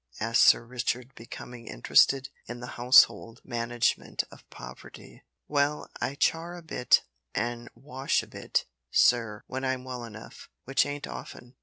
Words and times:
asked 0.19 0.41
Sir 0.41 0.65
Richard, 0.65 1.13
becoming 1.13 1.67
interested 1.67 2.29
in 2.47 2.59
the 2.59 2.73
household 2.81 3.39
management 3.43 4.23
of 4.31 4.49
Poverty. 4.49 5.21
"Well, 5.47 5.91
I 6.01 6.15
char 6.15 6.57
a 6.57 6.63
bit 6.63 7.03
an' 7.35 7.69
wash 7.75 8.23
a 8.23 8.27
bit, 8.27 8.65
sir, 8.89 9.43
when 9.45 9.63
I'm 9.63 9.83
well 9.83 10.03
enough 10.03 10.49
which 10.63 10.87
ain't 10.87 11.05
often. 11.05 11.53